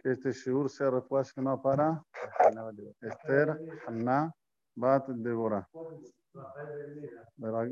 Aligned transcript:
que 0.00 0.12
este 0.12 0.32
shiur 0.32 0.68
sea 0.70 0.90
refuah 0.90 1.22
para 1.62 2.02
Esther, 3.02 3.46
Hanna, 3.86 4.30
Bat 4.76 5.08
Deborah. 5.08 5.64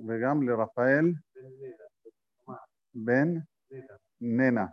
וגם 0.08 0.42
לרפאל 0.42 1.04
בן 2.94 3.28
ננה, 4.20 4.66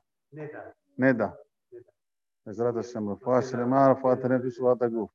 נדה. 0.98 1.30
בעזרת 2.46 2.76
השם, 2.76 3.10
רפואה 3.10 3.42
שלמה, 3.42 3.92
רפואת 3.92 4.26
הנפש 4.26 4.60
ורפואת 4.60 4.82
הגוף. 4.82 5.12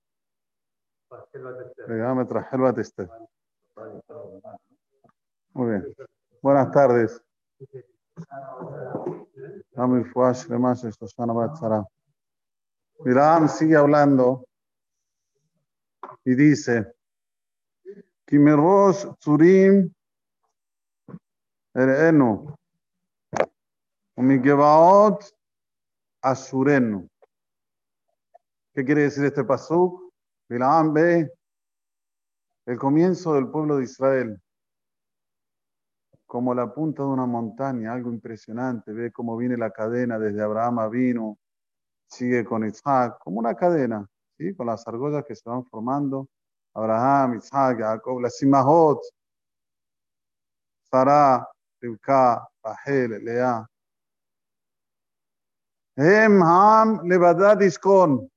וגם 1.88 2.20
את 2.20 2.32
רחל 2.32 2.56
בת 2.56 2.78
אסתר. 2.78 3.04
Muy 5.54 5.66
bien. 5.70 5.82
Buenas 6.42 6.70
tardes. 6.70 7.20
Dame 9.77 10.05
רפואה 10.10 10.34
שלמה 10.34 10.74
של 10.74 10.91
שלושה 10.91 11.23
בת 11.23 11.56
שרה. 11.60 11.80
Bilam 13.03 13.47
sigue 13.49 13.75
hablando 13.75 14.45
y 16.23 16.35
dice, 16.35 16.93
Kimerosh 18.25 19.07
Tzurim 19.19 19.91
Erenu, 21.73 22.55
Umigebaot 24.15 25.23
Asurenu. 26.21 27.07
¿Qué 28.73 28.85
quiere 28.85 29.02
decir 29.02 29.25
este 29.25 29.43
pasuk? 29.43 30.13
Bilam 30.47 30.93
ve 30.93 31.31
el 32.67 32.77
comienzo 32.77 33.33
del 33.33 33.49
pueblo 33.49 33.77
de 33.77 33.85
Israel 33.85 34.41
como 36.27 36.53
la 36.53 36.73
punta 36.73 37.03
de 37.03 37.09
una 37.09 37.25
montaña, 37.25 37.91
algo 37.91 38.09
impresionante. 38.09 38.93
Ve 38.93 39.11
cómo 39.11 39.35
viene 39.35 39.57
la 39.57 39.71
cadena 39.71 40.17
desde 40.17 40.41
Abraham 40.41 40.89
vino, 40.89 41.38
sigue 42.12 42.44
con 42.45 42.66
Isaac, 42.67 43.17
como 43.23 43.40
una 43.40 43.56
cadena, 43.56 44.06
¿sí? 44.38 44.54
con 44.54 44.67
las 44.67 44.86
argollas 44.88 45.23
que 45.26 45.36
se 45.36 45.50
van 45.50 45.66
formando. 45.66 46.28
Abraham, 46.73 47.36
Isaac, 47.36 47.80
Jacob, 47.80 48.22
las 48.22 48.38
Simahot, 48.38 49.02
Sarah, 50.89 51.48
Rivka, 51.82 52.48
Rahel, 52.64 53.23
Lea. 53.23 53.66
Em 55.98 56.42
Ham 56.42 57.02
Levadad 57.04 57.59
Ishkon. 57.62 58.30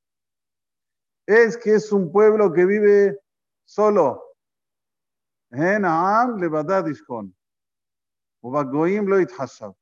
Es 1.27 1.57
que 1.57 1.75
es 1.75 1.93
un 1.93 2.11
pueblo 2.11 2.53
que 2.53 2.65
vive 2.65 3.19
solo. 3.65 4.23
En 5.51 5.85
Ham 5.85 6.39
Levadad 6.39 6.87
Ishkon. 6.87 7.35
Ubagoim 8.43 9.07
lo 9.07 9.21
itchashab. 9.21 9.75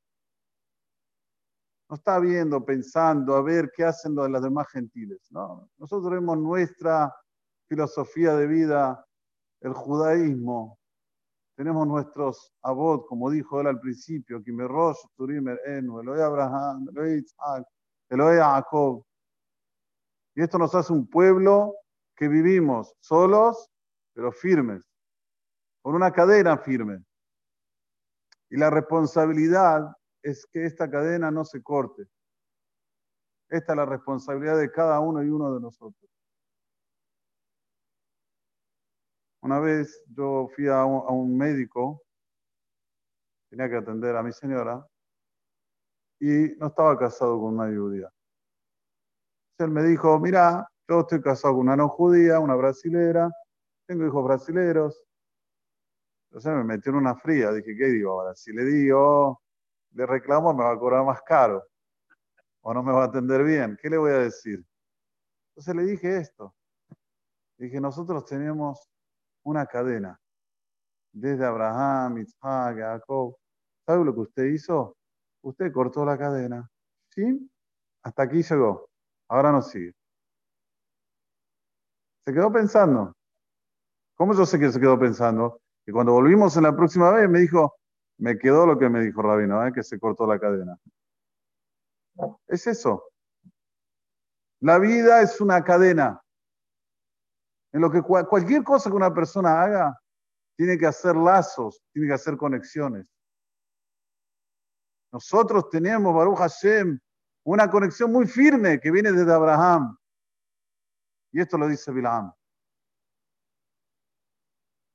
No 1.93 1.97
está 1.97 2.17
viendo, 2.17 2.65
pensando, 2.65 3.35
a 3.35 3.43
ver 3.43 3.71
qué 3.71 3.83
hacen 3.83 4.15
los 4.15 4.25
de 4.25 4.31
las 4.31 4.41
demás 4.41 4.67
gentiles. 4.71 5.19
No, 5.29 5.69
nosotros 5.77 6.11
vemos 6.11 6.39
nuestra 6.39 7.15
filosofía 7.69 8.33
de 8.33 8.47
vida, 8.47 9.05
el 9.61 9.73
judaísmo. 9.73 10.79
Tenemos 11.55 11.85
nuestros 11.85 12.51
abot, 12.63 13.05
como 13.05 13.29
dijo 13.29 13.61
él 13.61 13.67
al 13.67 13.79
principio, 13.79 14.41
Kimerosh, 14.41 14.97
Turimer, 15.15 15.59
Enu, 15.67 15.99
Eloy 15.99 16.19
Abraham, 16.19 16.87
Eloy 16.89 17.19
Isaac, 17.19 17.63
Eloy 18.09 18.37
Jacob. 18.37 19.05
Y 20.33 20.41
esto 20.41 20.57
nos 20.57 20.73
hace 20.73 20.93
un 20.93 21.07
pueblo 21.07 21.75
que 22.15 22.27
vivimos 22.27 22.95
solos, 23.01 23.69
pero 24.13 24.31
firmes, 24.31 24.83
con 25.83 25.93
una 25.93 26.09
cadena 26.09 26.57
firme. 26.57 27.05
Y 28.49 28.57
la 28.57 28.71
responsabilidad 28.71 29.95
es 30.23 30.45
que 30.47 30.65
esta 30.65 30.89
cadena 30.89 31.29
no 31.29 31.43
se 31.43 31.61
corte. 31.61 32.07
Esta 33.49 33.73
es 33.73 33.77
la 33.77 33.85
responsabilidad 33.85 34.57
de 34.57 34.71
cada 34.71 34.99
uno 34.99 35.21
y 35.21 35.29
uno 35.29 35.53
de 35.53 35.59
nosotros. 35.61 36.09
Una 39.41 39.59
vez 39.59 40.01
yo 40.07 40.49
fui 40.55 40.69
a 40.69 40.85
un, 40.85 41.37
médico, 41.37 42.01
tenía 43.49 43.69
que 43.69 43.75
atender 43.75 44.15
a 44.15 44.23
mi 44.23 44.31
señora, 44.31 44.87
y 46.19 46.55
no 46.57 46.67
estaba 46.67 46.97
casado 46.97 47.37
con 47.39 47.59
una 47.59 47.65
judía. 47.65 48.09
Él 49.57 49.69
me 49.69 49.83
dijo, 49.83 50.17
mira, 50.19 50.65
yo 50.87 51.01
estoy 51.01 51.21
casado 51.21 51.55
con 51.55 51.63
una 51.63 51.75
no 51.75 51.89
judía, 51.89 52.39
una 52.39 52.55
brasilera, 52.55 53.29
tengo 53.85 54.07
hijos 54.07 54.23
brasileros. 54.23 55.03
Entonces 56.29 56.53
me 56.53 56.63
metió 56.63 56.91
en 56.91 56.99
una 56.99 57.15
fría, 57.15 57.51
dije, 57.51 57.75
¿qué 57.75 57.85
digo 57.87 58.11
ahora? 58.11 58.33
Si 58.35 58.53
le 58.53 58.63
digo, 58.63 59.42
le 59.93 60.05
reclamo, 60.05 60.53
me 60.53 60.63
va 60.63 60.73
a 60.73 60.79
cobrar 60.79 61.05
más 61.05 61.21
caro, 61.21 61.63
o 62.61 62.73
no 62.73 62.83
me 62.83 62.91
va 62.91 63.03
a 63.03 63.07
atender 63.07 63.43
bien, 63.43 63.77
¿qué 63.81 63.89
le 63.89 63.97
voy 63.97 64.11
a 64.11 64.19
decir? 64.19 64.65
Entonces 65.49 65.75
le 65.75 65.83
dije 65.83 66.17
esto. 66.17 66.55
Dije, 67.57 67.79
nosotros 67.79 68.25
tenemos 68.25 68.89
una 69.43 69.65
cadena. 69.65 70.19
Desde 71.11 71.45
Abraham, 71.45 72.17
Isaac, 72.17 72.77
Jacob. 72.77 73.35
¿Sabe 73.85 74.03
lo 74.03 74.13
que 74.13 74.21
usted 74.21 74.43
hizo? 74.45 74.97
Usted 75.43 75.71
cortó 75.71 76.03
la 76.05 76.17
cadena. 76.17 76.67
¿Sí? 77.09 77.49
Hasta 78.01 78.23
aquí 78.23 78.41
llegó. 78.41 78.89
Ahora 79.27 79.51
no 79.51 79.61
sigue. 79.61 79.93
Se 82.25 82.33
quedó 82.33 82.51
pensando. 82.51 83.13
¿Cómo 84.15 84.33
yo 84.33 84.45
sé 84.45 84.57
que 84.57 84.71
se 84.71 84.79
quedó 84.79 84.97
pensando? 84.97 85.61
Que 85.85 85.91
cuando 85.91 86.13
volvimos 86.13 86.57
en 86.57 86.63
la 86.63 86.75
próxima 86.75 87.11
vez 87.11 87.29
me 87.29 87.39
dijo, 87.39 87.75
me 88.23 88.37
quedó 88.37 88.65
lo 88.65 88.79
que 88.79 88.87
me 88.87 89.01
dijo 89.01 89.21
Rabino, 89.21 89.67
¿eh? 89.67 89.73
que 89.73 89.83
se 89.83 89.99
cortó 89.99 90.25
la 90.25 90.39
cadena. 90.39 90.79
Es 92.47 92.65
eso. 92.67 93.03
La 94.61 94.79
vida 94.79 95.21
es 95.21 95.41
una 95.41 95.61
cadena 95.61 96.23
en 97.73 97.81
lo 97.81 97.91
que 97.91 98.01
cualquier 98.01 98.63
cosa 98.63 98.89
que 98.89 98.95
una 98.95 99.13
persona 99.13 99.61
haga, 99.61 99.99
tiene 100.55 100.77
que 100.77 100.87
hacer 100.87 101.17
lazos, 101.17 101.83
tiene 101.91 102.07
que 102.07 102.13
hacer 102.13 102.37
conexiones. 102.37 103.05
Nosotros 105.11 105.69
tenemos, 105.69 106.15
Baruch 106.15 106.37
Hashem, 106.37 106.97
una 107.43 107.69
conexión 107.69 108.09
muy 108.09 108.25
firme 108.25 108.79
que 108.79 108.89
viene 108.89 109.11
desde 109.11 109.33
Abraham. 109.33 109.97
Y 111.33 111.41
esto 111.41 111.57
lo 111.57 111.67
dice 111.67 111.91
Bilam. 111.91 112.31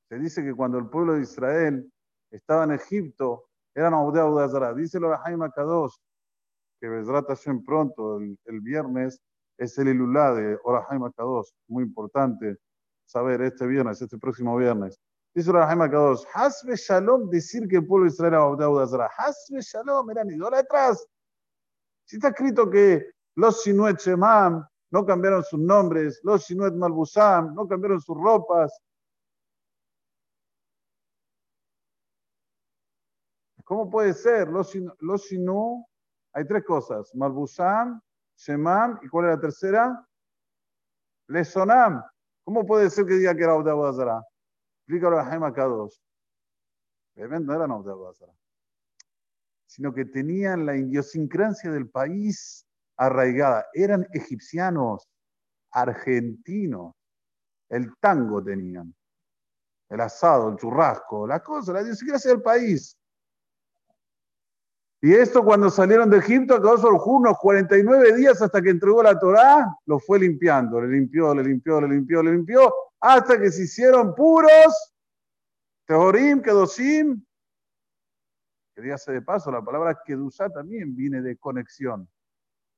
Se 0.09 0.17
dice 0.17 0.43
que 0.43 0.55
cuando 0.55 0.79
el 0.79 0.89
pueblo 0.89 1.13
de 1.13 1.21
Israel 1.21 1.93
estaba 2.31 2.63
en 2.63 2.71
Egipto, 2.71 3.49
eran 3.73 3.93
Audea 3.93 4.23
Audazara. 4.23 4.73
Dice 4.73 4.97
el 4.97 5.05
Jaime 5.23 5.49
Kadosh, 5.51 5.95
que 6.79 6.89
Bezrat 6.89 7.27
Hashem 7.27 7.63
pronto, 7.63 8.19
el, 8.19 8.61
viernes, 8.61 9.21
es 9.57 9.77
el 9.77 9.89
Ilulá 9.89 10.33
de 10.33 10.57
Orahaim 10.63 11.11
Kadosh, 11.11 11.49
muy 11.67 11.83
importante 11.83 12.57
saber 13.05 13.41
este 13.41 13.65
viernes, 13.65 14.01
este 14.01 14.17
próximo 14.17 14.55
viernes. 14.55 14.99
Dice 15.33 15.51
Rahim 15.51 15.81
Akadosh, 15.81 16.23
Hasbe 16.33 16.75
Shalom, 16.75 17.29
decir 17.29 17.67
que 17.67 17.77
el 17.77 17.85
pueblo 17.85 18.05
de 18.05 18.11
Israel 18.11 18.33
era 18.33 18.43
Abdazara. 18.43 19.09
Hasbe 19.17 19.61
Shalom, 19.61 20.09
eran 20.09 20.29
idólatras. 20.29 21.05
Si 22.05 22.15
está 22.15 22.29
escrito 22.29 22.69
que 22.69 23.11
los 23.35 23.61
Sinuet 23.61 23.97
Shemam 23.99 24.65
no 24.91 25.05
cambiaron 25.05 25.43
sus 25.43 25.59
nombres, 25.59 26.19
los 26.23 26.45
Sinuet 26.45 26.73
Malbusam 26.73 27.53
no 27.53 27.67
cambiaron 27.67 28.01
sus 28.01 28.17
ropas. 28.17 28.71
¿Cómo 33.69 33.87
puede 33.87 34.15
ser? 34.15 34.47
Los, 34.47 34.75
los 34.99 35.27
Sinu, 35.27 35.85
hay 36.33 36.43
tres 36.47 36.65
cosas: 36.65 37.13
Malbusam, 37.13 38.01
Shemam, 38.35 38.99
¿y 39.03 39.07
cuál 39.07 39.25
es 39.25 39.35
la 39.35 39.39
tercera? 39.39 40.07
Lesonam. 41.27 42.03
¿Cómo 42.43 42.65
puede 42.65 42.89
ser 42.89 43.05
que 43.05 43.13
diga 43.13 43.35
que 43.35 43.43
era 43.43 43.53
Abdabazara? 43.53 44.23
Explícalo 44.79 45.19
a 45.19 45.25
Jaime 45.25 45.53
K2. 45.53 46.01
Realmente 47.13 47.45
no 47.45 47.53
eran 47.53 47.71
Abdabazara. 47.71 48.33
Sino 49.67 49.93
que 49.93 50.05
tenían 50.05 50.65
la 50.65 50.75
idiosincrasia 50.75 51.69
del 51.69 51.91
país 51.91 52.65
arraigada. 52.97 53.67
Eran 53.75 54.07
egipcianos, 54.13 55.07
argentinos. 55.69 56.95
El 57.69 57.95
tango 57.99 58.43
tenían. 58.43 58.95
El 59.89 60.01
asado, 60.01 60.49
el 60.49 60.57
churrasco, 60.57 61.27
la 61.27 61.43
cosa, 61.43 61.71
la 61.71 61.83
idiosincrasia 61.83 62.31
del 62.31 62.41
país. 62.41 62.98
Y 65.01 65.13
esto 65.13 65.43
cuando 65.45 65.69
salieron 65.69 66.09
de 66.09 66.17
Egipto, 66.17 66.61
quedó 66.61 66.77
solo 66.77 67.01
unos 67.03 67.37
49 67.39 68.17
días 68.17 68.41
hasta 68.41 68.61
que 68.61 68.69
entregó 68.69 69.01
la 69.01 69.17
Torá, 69.17 69.65
lo 69.85 69.97
fue 69.97 70.19
limpiando, 70.19 70.81
le 70.81 70.89
limpió, 70.89 71.33
le 71.33 71.43
limpió, 71.43 71.79
le 71.79 71.87
limpió, 71.87 72.21
le 72.21 72.33
limpió, 72.33 72.73
hasta 72.99 73.39
que 73.39 73.49
se 73.49 73.63
hicieron 73.63 74.13
puros, 74.13 74.93
Teorim, 75.85 76.41
Kedosim. 76.41 77.25
Que 78.75 78.81
dígase 78.81 79.13
de 79.13 79.21
paso, 79.21 79.49
la 79.51 79.63
palabra 79.63 80.01
Kedusá 80.05 80.49
también 80.49 80.93
viene 80.93 81.21
de 81.21 81.37
conexión. 81.37 82.07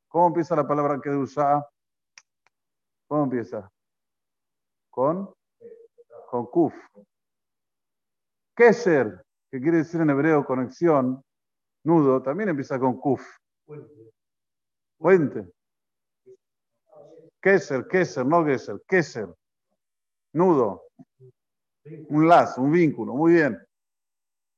¿Cómo 0.07 0.27
empieza 0.27 0.56
la 0.56 0.68
palabra 0.68 1.01
Kedusá? 1.01 1.68
¿Cómo 3.07 3.23
empieza? 3.23 3.71
Con, 4.91 5.33
con 6.29 6.45
Kuf. 6.45 6.73
Kesher, 8.56 9.25
que 9.50 9.59
quiere 9.59 9.77
decir 9.77 10.01
en 10.01 10.12
hebreo 10.12 10.45
conexión, 10.45 11.23
nudo, 11.83 12.22
también 12.22 12.50
empieza 12.50 12.80
con 12.80 13.00
kuf. 13.00 13.22
Puente. 14.98 15.51
Keser, 17.42 17.88
Keser, 17.88 18.25
no 18.25 18.45
Geser, 18.45 18.81
Keser. 18.88 19.33
Nudo. 20.33 20.83
Un 22.10 22.28
lazo, 22.28 22.62
un 22.62 22.72
vínculo. 22.72 23.13
Muy 23.13 23.33
bien. 23.33 23.57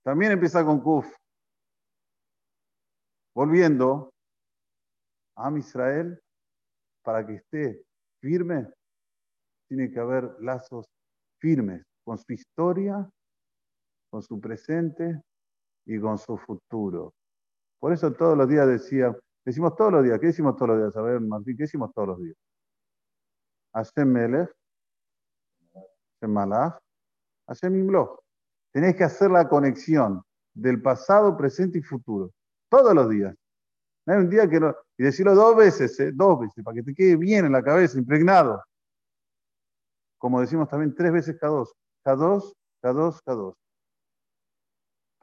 También 0.03 0.33
empieza 0.33 0.63
con 0.65 0.81
Kuf. 0.81 1.07
Volviendo 3.33 4.13
a 5.37 5.57
Israel, 5.57 6.19
para 7.03 7.25
que 7.25 7.35
esté 7.35 7.85
firme, 8.21 8.69
tiene 9.67 9.89
que 9.89 9.99
haber 9.99 10.35
lazos 10.41 10.85
firmes 11.39 11.83
con 12.03 12.17
su 12.17 12.33
historia, 12.33 13.09
con 14.11 14.21
su 14.21 14.39
presente 14.39 15.21
y 15.85 15.99
con 15.99 16.17
su 16.17 16.37
futuro. 16.37 17.13
Por 17.79 17.93
eso 17.93 18.11
todos 18.13 18.37
los 18.37 18.47
días 18.47 18.67
decía, 18.67 19.15
decimos 19.43 19.75
todos 19.75 19.91
los 19.91 20.03
días, 20.03 20.19
¿qué 20.19 20.27
decimos 20.27 20.55
todos 20.55 20.69
los 20.69 20.79
días? 20.79 20.95
A 20.95 21.01
ver, 21.01 21.19
Martín, 21.21 21.57
¿qué 21.57 21.63
decimos 21.63 21.91
todos 21.93 22.09
los 22.09 22.21
días? 22.21 22.35
Hashem 23.73 24.07
Melech, 24.07 24.49
Hashem 26.21 26.33
Malach, 26.33 26.79
Hashem 27.47 27.75
Imloch. 27.75 28.19
Tenés 28.71 28.95
que 28.95 29.03
hacer 29.03 29.29
la 29.31 29.47
conexión 29.49 30.23
del 30.53 30.81
pasado, 30.81 31.35
presente 31.37 31.79
y 31.79 31.81
futuro. 31.81 32.31
Todos 32.69 32.93
los 32.93 33.09
días. 33.09 33.35
No 34.05 34.13
hay 34.13 34.19
un 34.19 34.29
día 34.29 34.49
que 34.49 34.59
no. 34.59 34.75
Y 34.97 35.03
decirlo 35.03 35.35
dos 35.35 35.55
veces, 35.55 35.99
¿eh? 35.99 36.11
dos 36.13 36.39
veces, 36.39 36.63
para 36.63 36.75
que 36.75 36.83
te 36.83 36.93
quede 36.93 37.15
bien 37.15 37.45
en 37.45 37.51
la 37.51 37.63
cabeza, 37.63 37.97
impregnado. 37.97 38.61
Como 40.17 40.41
decimos 40.41 40.69
también 40.69 40.93
tres 40.95 41.11
veces 41.11 41.37
cada 41.39 41.53
dos. 41.53 41.73
Cada 42.03 42.17
dos, 42.17 42.53
cada 42.81 42.93
dos, 42.93 43.21
cada 43.21 43.37
dos. 43.37 43.55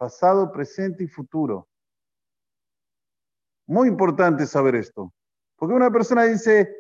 Pasado, 0.01 0.51
presente 0.51 1.05
y 1.05 1.09
futuro. 1.09 1.69
Muy 3.67 3.87
importante 3.87 4.47
saber 4.47 4.77
esto. 4.77 5.13
Porque 5.57 5.75
una 5.75 5.91
persona 5.91 6.25
dice, 6.25 6.75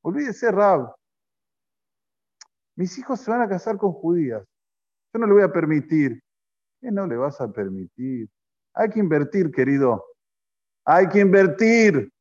olvídese, 0.00 0.52
Rab. 0.52 0.94
Mis 2.76 2.96
hijos 2.98 3.18
se 3.18 3.32
van 3.32 3.42
a 3.42 3.48
casar 3.48 3.76
con 3.78 3.94
judías. 3.94 4.46
Yo 5.12 5.18
no 5.18 5.26
le 5.26 5.32
voy 5.32 5.42
a 5.42 5.52
permitir. 5.52 6.22
¿Qué 6.80 6.92
no 6.92 7.04
le 7.08 7.16
vas 7.16 7.40
a 7.40 7.50
permitir? 7.50 8.30
Hay 8.74 8.90
que 8.90 9.00
invertir, 9.00 9.50
querido. 9.50 10.04
Hay 10.84 11.08
que 11.08 11.18
invertir. 11.18 12.12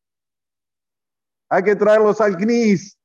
Hay 1.49 1.61
que 1.61 1.75
traerlos 1.75 2.19
al 2.19 2.35
CNIS. 2.35 2.97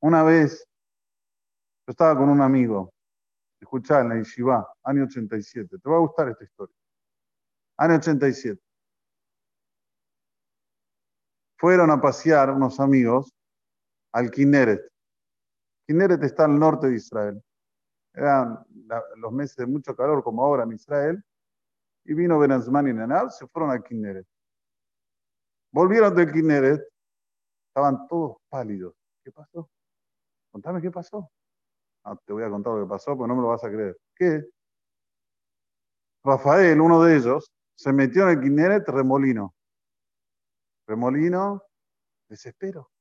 Una 0.00 0.22
vez, 0.22 0.66
yo 1.86 1.90
estaba 1.90 2.16
con 2.16 2.28
un 2.28 2.40
amigo, 2.40 2.92
escuchá, 3.60 4.00
en 4.00 4.10
la 4.10 4.16
Yeshiva, 4.16 4.72
año 4.84 5.04
87. 5.04 5.78
Te 5.78 5.90
va 5.90 5.96
a 5.96 6.00
gustar 6.00 6.28
esta 6.28 6.44
historia. 6.44 6.76
Año 7.78 7.96
87. 7.96 8.60
Fueron 11.58 11.90
a 11.90 12.00
pasear 12.00 12.50
unos 12.50 12.78
amigos 12.78 13.32
al 14.12 14.30
Kinneret. 14.30 14.80
Kinneret 15.86 16.22
está 16.22 16.44
al 16.44 16.58
norte 16.58 16.88
de 16.88 16.96
Israel. 16.96 17.42
Eran 18.14 18.64
los 19.16 19.32
meses 19.32 19.56
de 19.56 19.66
mucho 19.66 19.96
calor 19.96 20.22
como 20.22 20.44
ahora 20.44 20.64
en 20.64 20.72
Israel. 20.72 21.24
Y 22.04 22.14
vino 22.14 22.38
Benazman 22.38 22.88
y 22.88 22.92
Nenal, 22.92 23.30
se 23.30 23.46
fueron 23.46 23.70
al 23.70 23.82
Kinneret. 23.82 24.26
Volvieron 25.72 26.14
del 26.14 26.30
Kinneret, 26.30 26.82
estaban 27.68 28.06
todos 28.06 28.36
pálidos. 28.48 28.94
¿Qué 29.24 29.32
pasó? 29.32 29.68
Contame 30.50 30.82
qué 30.82 30.90
pasó. 30.90 31.30
Ah, 32.04 32.16
te 32.24 32.32
voy 32.32 32.42
a 32.42 32.50
contar 32.50 32.74
lo 32.74 32.84
que 32.84 32.88
pasó, 32.88 33.12
pero 33.14 33.26
no 33.26 33.36
me 33.36 33.42
lo 33.42 33.48
vas 33.48 33.64
a 33.64 33.70
creer. 33.70 33.96
¿Qué? 34.14 34.44
Rafael, 36.24 36.80
uno 36.80 37.02
de 37.02 37.16
ellos, 37.16 37.52
se 37.74 37.92
metió 37.92 38.24
en 38.24 38.38
el 38.38 38.40
Kinneret 38.40 38.88
remolino. 38.88 39.54
Remolino, 40.86 41.62
desespero 42.28 42.92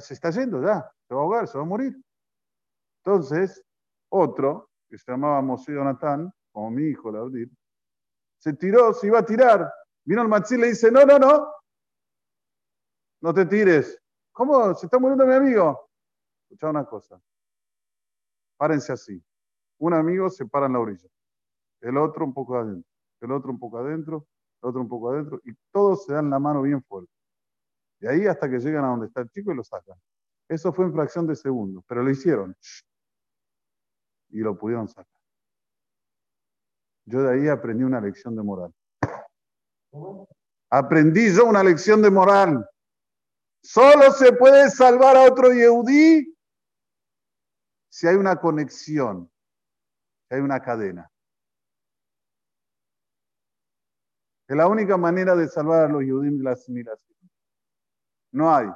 se 0.00 0.14
está 0.14 0.30
yendo 0.30 0.62
ya, 0.62 0.90
se 1.06 1.14
va 1.14 1.20
a 1.20 1.24
ahogar, 1.24 1.48
se 1.48 1.58
va 1.58 1.64
a 1.64 1.66
morir. 1.66 1.96
Entonces, 3.04 3.62
otro, 4.10 4.70
que 4.88 4.98
se 4.98 5.10
llamaba 5.10 5.40
Moshe 5.42 5.72
Donatán, 5.72 6.32
como 6.52 6.70
mi 6.70 6.84
hijo, 6.84 7.10
la 7.10 7.28
se 8.38 8.52
tiró, 8.54 8.92
se 8.92 9.06
iba 9.06 9.20
a 9.20 9.26
tirar. 9.26 9.72
Vino 10.04 10.22
el 10.22 10.28
machín 10.28 10.58
y 10.58 10.62
le 10.62 10.68
dice, 10.68 10.90
no, 10.90 11.04
no, 11.04 11.18
no, 11.18 11.52
no 13.20 13.34
te 13.34 13.46
tires. 13.46 13.98
¿Cómo? 14.32 14.74
Se 14.74 14.86
está 14.86 14.98
muriendo 14.98 15.26
mi 15.26 15.34
amigo. 15.34 15.88
Escucha 16.42 16.70
una 16.70 16.84
cosa. 16.84 17.20
Párense 18.62 18.92
así. 18.92 19.20
Un 19.78 19.92
amigo 19.92 20.30
se 20.30 20.46
para 20.46 20.66
en 20.66 20.74
la 20.74 20.78
orilla. 20.78 21.08
El 21.80 21.96
otro 21.96 22.24
un 22.24 22.32
poco 22.32 22.56
adentro. 22.56 22.88
El 23.20 23.32
otro 23.32 23.50
un 23.50 23.58
poco 23.58 23.78
adentro. 23.78 24.28
El 24.62 24.68
otro 24.68 24.80
un 24.80 24.88
poco 24.88 25.10
adentro. 25.10 25.40
Y 25.42 25.52
todos 25.72 26.04
se 26.04 26.12
dan 26.12 26.30
la 26.30 26.38
mano 26.38 26.62
bien 26.62 26.80
fuerte. 26.84 27.10
De 27.98 28.08
ahí 28.08 28.24
hasta 28.28 28.48
que 28.48 28.60
llegan 28.60 28.84
a 28.84 28.90
donde 28.90 29.08
está 29.08 29.22
el 29.22 29.30
chico 29.30 29.50
y 29.50 29.56
lo 29.56 29.64
sacan. 29.64 29.98
Eso 30.48 30.72
fue 30.72 30.84
en 30.84 30.92
fracción 30.92 31.26
de 31.26 31.34
segundos, 31.34 31.82
pero 31.88 32.04
lo 32.04 32.10
hicieron. 32.10 32.56
Y 34.28 34.38
lo 34.38 34.56
pudieron 34.56 34.86
sacar. 34.86 35.20
Yo 37.06 37.20
de 37.20 37.34
ahí 37.34 37.48
aprendí 37.48 37.82
una 37.82 38.00
lección 38.00 38.36
de 38.36 38.44
moral. 38.44 38.72
Aprendí 40.70 41.34
yo 41.34 41.46
una 41.46 41.64
lección 41.64 42.00
de 42.00 42.12
moral. 42.12 42.64
Solo 43.60 44.12
se 44.12 44.32
puede 44.34 44.70
salvar 44.70 45.16
a 45.16 45.24
otro 45.24 45.52
Yehudí 45.52 46.32
si 47.92 48.08
hay 48.08 48.16
una 48.16 48.36
conexión, 48.36 49.30
si 50.26 50.34
hay 50.34 50.40
una 50.40 50.60
cadena. 50.62 51.10
Es 54.48 54.56
la 54.56 54.66
única 54.66 54.96
manera 54.96 55.36
de 55.36 55.46
salvar 55.46 55.84
a 55.84 55.88
los 55.88 56.02
Yehudim 56.02 56.38
de 56.38 56.44
la 56.44 56.52
asimilación. 56.52 57.18
No 58.32 58.54
hay. 58.54 58.66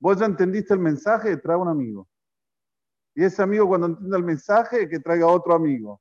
Vos 0.00 0.18
ya 0.18 0.26
entendiste 0.26 0.74
el 0.74 0.80
mensaje, 0.80 1.36
trae 1.36 1.56
un 1.56 1.68
amigo. 1.68 2.08
Y 3.14 3.22
ese 3.22 3.42
amigo 3.42 3.68
cuando 3.68 3.86
entienda 3.86 4.16
el 4.16 4.24
mensaje, 4.24 4.88
que 4.88 4.98
traiga 4.98 5.28
otro 5.28 5.54
amigo. 5.54 6.00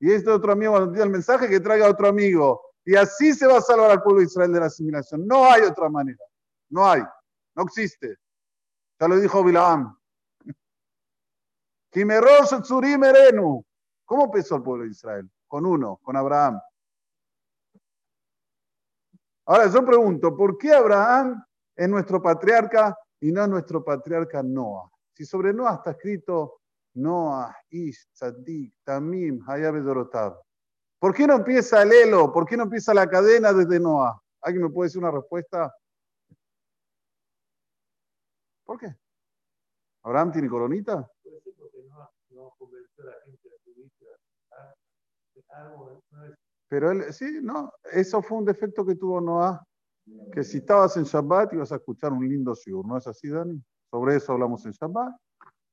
Y 0.00 0.10
este 0.10 0.30
otro 0.30 0.52
amigo 0.52 0.72
cuando 0.72 0.88
entienda 0.88 1.06
el 1.06 1.12
mensaje, 1.12 1.46
que 1.46 1.60
traiga 1.60 1.90
otro 1.90 2.08
amigo. 2.08 2.62
Y 2.86 2.96
así 2.96 3.34
se 3.34 3.46
va 3.46 3.58
a 3.58 3.62
salvar 3.62 3.90
al 3.90 4.02
pueblo 4.02 4.20
de 4.20 4.26
Israel 4.26 4.52
de 4.52 4.60
la 4.60 4.66
asimilación. 4.66 5.26
No 5.26 5.44
hay 5.44 5.60
otra 5.60 5.90
manera. 5.90 6.24
No 6.70 6.88
hay. 6.88 7.02
No 7.54 7.64
existe. 7.64 8.16
Ya 8.98 9.08
lo 9.08 9.20
dijo 9.20 9.44
Bilaam. 9.44 9.97
¿Cómo 14.04 14.24
empezó 14.24 14.56
el 14.56 14.62
pueblo 14.62 14.84
de 14.84 14.90
Israel? 14.90 15.30
Con 15.46 15.66
uno, 15.66 15.98
con 16.02 16.16
Abraham. 16.16 16.60
Ahora 19.46 19.68
yo 19.68 19.84
pregunto, 19.84 20.36
¿por 20.36 20.58
qué 20.58 20.72
Abraham 20.72 21.42
es 21.78 21.88
nuestro 21.88 22.20
patriarca 22.20 22.98
y 23.20 23.30
no 23.32 23.46
nuestro 23.46 23.84
patriarca 23.84 24.42
Noah. 24.42 24.90
Si 25.14 25.24
sobre 25.24 25.52
Noah 25.52 25.76
está 25.76 25.92
escrito 25.92 26.60
Noah, 26.94 27.56
Ish, 27.70 28.08
Tzadik, 28.12 28.74
Tamim, 28.84 29.40
Hayab 29.48 29.80
Dorotav. 29.82 30.40
¿Por 30.98 31.14
qué 31.14 31.26
no 31.26 31.36
empieza 31.36 31.82
el 31.82 31.92
elo? 31.92 32.32
¿Por 32.32 32.46
qué 32.46 32.56
no 32.56 32.64
empieza 32.64 32.92
la 32.92 33.08
cadena 33.08 33.52
desde 33.52 33.78
Noah? 33.78 34.20
¿Alguien 34.40 34.64
me 34.64 34.70
puede 34.70 34.88
decir 34.88 35.00
una 35.00 35.12
respuesta? 35.12 35.72
¿Por 38.64 38.78
qué? 38.78 38.96
¿Abraham 40.02 40.32
tiene 40.32 40.48
coronita? 40.48 41.08
Pero 46.68 46.90
él, 46.90 47.12
sí, 47.12 47.38
no, 47.42 47.72
eso 47.92 48.22
fue 48.22 48.38
un 48.38 48.44
defecto 48.44 48.84
que 48.84 48.94
tuvo 48.94 49.20
Noah 49.20 49.62
que 50.32 50.42
si 50.42 50.58
estabas 50.58 50.96
en 50.96 51.04
Shabbat 51.04 51.52
ibas 51.52 51.72
a 51.72 51.76
escuchar 51.76 52.12
un 52.12 52.28
lindo 52.28 52.54
shiur, 52.54 52.86
¿no 52.86 52.96
es 52.96 53.06
así, 53.06 53.28
Dani? 53.28 53.62
Sobre 53.90 54.16
eso 54.16 54.32
hablamos 54.32 54.64
en 54.66 54.72
Shabbat. 54.72 55.14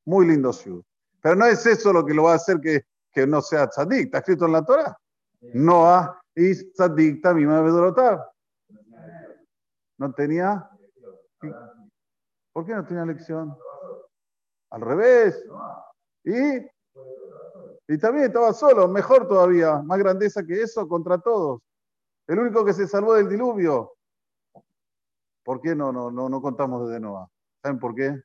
Muy 0.06 0.28
lindo 0.28 0.52
shiur. 0.52 0.84
Pero 1.22 1.36
no 1.36 1.46
es 1.46 1.66
eso 1.66 1.92
lo 1.92 2.06
que 2.06 2.14
lo 2.14 2.24
va 2.24 2.34
a 2.34 2.36
hacer 2.36 2.60
que, 2.60 2.86
que 3.12 3.26
no 3.26 3.42
sea 3.42 3.68
tzadik. 3.68 4.06
¿Está 4.06 4.20
escrito 4.20 4.46
en 4.46 4.52
la 4.52 4.64
Torah? 4.64 4.98
Noah 5.54 6.22
y 6.36 6.54
tzadik 6.72 7.22
también 7.22 7.50
¿No 9.98 10.14
tenía? 10.14 10.70
¿Por 12.54 12.66
qué 12.66 12.76
no 12.76 12.86
tenía 12.86 13.06
lección? 13.06 13.58
Al 14.70 14.82
revés. 14.82 15.44
¿Y? 16.25 16.67
Y 17.88 17.98
también 18.00 18.25
estaba 18.25 18.51
solo, 18.53 18.88
mejor 18.88 19.27
todavía, 19.27 19.82
más 19.84 20.00
grandeza 20.00 20.44
que 20.44 20.62
eso 20.62 20.88
contra 20.88 21.20
todos. 21.20 21.62
El 22.27 22.39
único 22.39 22.65
que 22.65 22.74
se 22.74 22.88
salvó 22.88 23.13
del 23.13 23.29
diluvio. 23.29 23.94
¿Por 25.44 25.62
qué 25.62 25.75
no, 25.75 25.91
no, 25.91 26.10
no, 26.10 26.27
no 26.27 26.41
contamos 26.41 26.88
desde 26.88 27.00
Noah? 27.00 27.29
¿Saben 27.62 27.79
por 27.79 27.94
qué? 27.94 28.20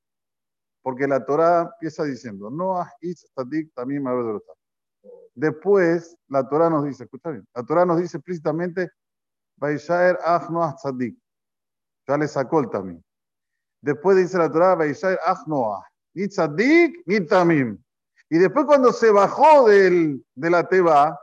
Porque 0.83 1.07
la 1.07 1.25
Torah 1.25 1.71
empieza 1.75 2.05
diciendo, 2.05 2.51
Noah 2.51 2.91
y 3.03 3.13
Statik 3.13 3.75
también 3.75 4.03
Después, 5.35 6.17
la 6.29 6.49
Torah 6.49 6.71
nos 6.71 6.85
dice, 6.85 7.05
escucha 7.05 7.31
bien, 7.31 7.47
la 7.55 7.63
Torah 7.63 7.85
nos 7.85 7.99
dice 7.99 8.17
explícitamente, 8.17 8.91
Baishaer 9.57 10.19
Ach 10.25 10.49
Noah 10.49 10.75
Tzadik. 10.77 11.19
Ya 12.09 12.17
le 12.17 12.27
sacó 12.27 12.61
el 12.61 12.71
tamim. 12.71 13.03
Después 13.83 14.17
dice 14.17 14.39
la 14.39 14.51
Torah, 14.51 14.75
Baishaer 14.75 15.19
Ach 15.25 15.47
Noah. 15.47 15.85
Ni 16.15 16.29
Tzadik, 16.29 17.03
ni 17.05 17.21
tamim. 17.27 17.79
Y 18.31 18.39
después 18.39 18.65
cuando 18.65 18.93
se 18.93 19.11
bajó 19.11 19.69
del, 19.69 20.25
de 20.35 20.51
la 20.51 20.67
Teba, 20.67 21.21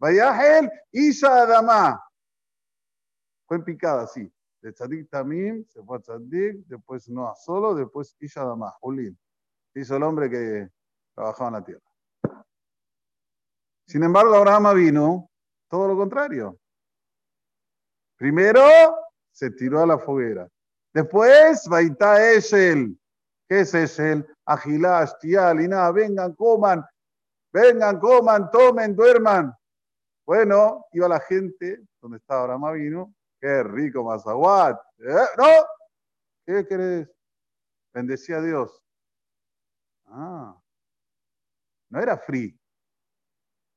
Vayahel 0.00 0.68
Isha 0.90 1.42
Adamá. 1.42 2.02
Fue 3.46 3.58
en 3.58 3.64
picada, 3.64 4.06
sí. 4.08 4.30
De 4.60 4.72
Tzadik 4.72 5.08
Tamim 5.08 5.64
se 5.66 5.82
fue 5.82 5.96
a 5.96 6.00
Tzadik, 6.00 6.66
después 6.66 7.08
Noah 7.08 7.36
solo, 7.36 7.74
después 7.74 8.16
Isha 8.18 8.44
Damah, 8.44 8.74
Ulin. 8.82 9.16
Hizo 9.74 9.96
el 9.96 10.02
hombre 10.02 10.28
que 10.28 10.68
trabajaba 11.14 11.48
en 11.48 11.54
la 11.54 11.64
tierra. 11.64 11.90
Sin 13.86 14.02
embargo, 14.02 14.34
Abraham 14.34 14.76
vino 14.76 15.30
todo 15.68 15.88
lo 15.88 15.96
contrario. 15.96 16.58
Primero 18.16 18.60
se 19.30 19.50
tiró 19.52 19.82
a 19.82 19.86
la 19.86 19.98
foguera. 19.98 20.48
Después, 20.92 21.66
Baita 21.68 22.32
Eshel. 22.32 22.99
¿Qué 23.50 23.62
es 23.62 23.74
Eshel? 23.74 24.24
Agilash, 24.44 25.10
Tial, 25.20 25.60
y 25.60 25.66
nada, 25.66 25.90
vengan, 25.90 26.36
coman, 26.36 26.86
vengan, 27.52 27.98
coman, 27.98 28.48
tomen, 28.48 28.94
duerman. 28.94 29.52
Bueno, 30.24 30.86
iba 30.92 31.08
la 31.08 31.18
gente 31.18 31.82
donde 32.00 32.20
Abraham 32.28 32.74
vino. 32.74 33.12
Qué 33.40 33.64
rico 33.64 34.04
Mazahuat. 34.04 34.80
¿Eh? 34.98 35.26
¿No? 35.36 35.46
¿Qué 36.46 36.64
querés? 36.64 37.10
Bendecía 37.92 38.36
a 38.36 38.42
Dios. 38.42 38.80
Ah, 40.06 40.56
no 41.88 42.00
era 42.00 42.16
free. 42.18 42.56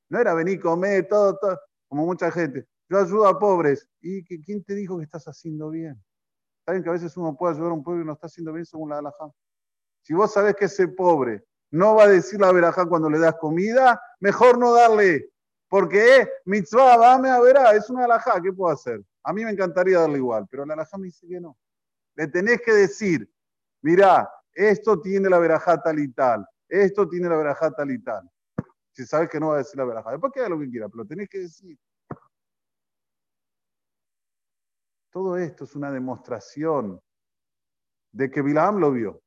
No 0.07 0.19
era 0.19 0.35
venir, 0.35 0.61
comer, 0.61 1.07
todo, 1.07 1.35
todo, 1.39 1.59
como 1.87 2.05
mucha 2.05 2.29
gente. 2.29 2.67
Yo 2.89 2.99
ayudo 2.99 3.25
a 3.25 3.39
pobres. 3.39 3.89
¿Y 4.01 4.23
quién 4.23 4.63
te 4.63 4.75
dijo 4.75 4.99
que 4.99 5.05
estás 5.05 5.27
haciendo 5.27 5.71
bien? 5.71 5.99
Saben 6.63 6.83
que 6.83 6.89
a 6.89 6.93
veces 6.93 7.17
uno 7.17 7.35
puede 7.35 7.55
ayudar 7.55 7.71
a 7.71 7.73
un 7.73 7.83
pobre 7.83 8.01
y 8.01 8.05
no 8.05 8.13
está 8.13 8.27
haciendo 8.27 8.53
bien 8.53 8.67
según 8.67 8.91
la 8.91 8.99
alajá. 8.99 9.33
Si 10.03 10.13
vos 10.13 10.31
sabés 10.31 10.55
que 10.55 10.65
ese 10.65 10.87
pobre 10.87 11.43
no 11.71 11.95
va 11.95 12.03
a 12.03 12.09
decir 12.09 12.39
la 12.39 12.51
verajá 12.51 12.85
cuando 12.85 13.09
le 13.09 13.19
das 13.19 13.35
comida, 13.39 13.99
mejor 14.19 14.59
no 14.59 14.73
darle. 14.73 15.31
Porque 15.67 16.29
mitzvah, 16.45 16.97
dame 16.97 17.29
a 17.29 17.39
verá, 17.39 17.73
es 17.73 17.89
una 17.89 18.05
alajá, 18.05 18.39
¿qué 18.41 18.53
puedo 18.53 18.71
hacer? 18.71 19.01
A 19.23 19.33
mí 19.33 19.43
me 19.43 19.51
encantaría 19.51 19.99
darle 19.99 20.17
igual, 20.17 20.45
pero 20.51 20.65
la 20.65 20.75
alajá 20.75 20.97
me 20.97 21.05
dice 21.05 21.27
que 21.27 21.39
no. 21.39 21.57
Le 22.15 22.27
tenés 22.27 22.61
que 22.61 22.73
decir, 22.73 23.27
mirá, 23.81 24.29
esto 24.53 25.01
tiene 25.01 25.29
la 25.29 25.39
verajá 25.39 25.81
tal 25.81 25.97
y 25.97 26.09
tal, 26.09 26.45
esto 26.67 27.09
tiene 27.09 27.27
la 27.27 27.37
verajá 27.37 27.71
tal 27.71 27.89
y 27.89 28.03
tal. 28.03 28.29
Si 28.91 29.05
sabes 29.05 29.29
que 29.29 29.39
no 29.39 29.47
va 29.47 29.55
a 29.55 29.57
decir 29.59 29.77
la 29.77 29.85
verajá, 29.85 30.11
después 30.11 30.31
que 30.31 30.41
haga 30.41 30.49
lo 30.49 30.59
que 30.59 30.69
quiera, 30.69 30.89
pero 30.89 31.05
tenés 31.05 31.27
que 31.27 31.39
decir. 31.39 31.79
Todo 35.09 35.37
esto 35.37 35.63
es 35.63 35.75
una 35.75 35.91
demostración 35.91 37.01
de 38.11 38.29
que 38.29 38.41
Bilam 38.43 38.77
lo 38.77 38.91
vio. 38.91 39.22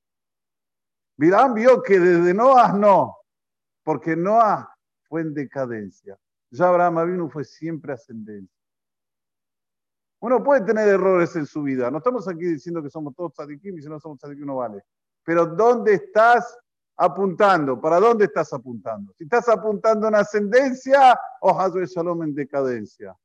Bilam 1.16 1.54
vio 1.54 1.82
que 1.82 1.99
desde 1.99 2.35
Noah 2.35 2.73
no, 2.73 3.16
porque 3.82 4.14
Noah 4.14 4.68
fue 5.08 5.23
en 5.23 5.35
decadencia. 5.35 6.18
Ya 6.50 6.68
Abraham 6.68 7.06
vino 7.11 7.28
fue 7.28 7.44
siempre 7.44 7.92
ascendencia. 7.92 8.54
Uno 10.20 10.42
puede 10.42 10.62
tener 10.62 10.88
errores 10.88 11.37
en 11.37 11.46
su 11.46 11.62
vida. 11.62 11.90
No 11.90 11.99
estamos 11.99 12.26
aquí 12.28 12.44
diciendo 12.44 12.82
que 12.82 12.90
somos 12.90 13.14
todos 13.14 13.32
tzadikim 13.35 13.78
y 13.78 13.82
si 13.82 13.88
no 13.88 14.00
somos 14.00 14.18
tzadikim 14.18 14.46
no 14.46 14.56
vale. 14.56 14.82
Pero 15.23 15.46
¿dónde 15.46 15.94
estás 15.94 16.56
apuntando? 16.96 17.80
¿Para 17.80 18.00
dónde 18.00 18.25
estás 18.25 18.52
apuntando? 18.52 19.12
Si 19.14 19.25
estás 19.25 19.49
apuntando 19.49 20.08
en 20.08 20.14
ascendencia 20.14 21.18
o 21.40 21.50
Hazbe 21.58 21.87
Shalom 21.87 22.23
en 22.23 22.35
decadencia. 22.35 23.16